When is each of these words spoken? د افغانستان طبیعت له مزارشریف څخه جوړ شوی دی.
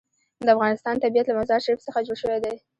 د 0.45 0.47
افغانستان 0.55 0.95
طبیعت 1.03 1.25
له 1.27 1.37
مزارشریف 1.39 1.79
څخه 1.87 2.05
جوړ 2.07 2.17
شوی 2.23 2.39
دی. 2.43 2.53